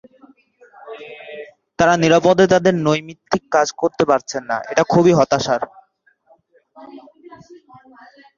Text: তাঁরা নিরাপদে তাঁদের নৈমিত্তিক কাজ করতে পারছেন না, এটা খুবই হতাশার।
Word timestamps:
তাঁরা 1.79 1.95
নিরাপদে 2.03 2.45
তাঁদের 2.53 2.75
নৈমিত্তিক 2.87 3.43
কাজ 3.55 3.67
করতে 3.81 4.03
পারছেন 4.09 4.43
না, 4.51 4.57
এটা 4.71 4.83
খুবই 4.91 5.13
হতাশার। 5.19 5.61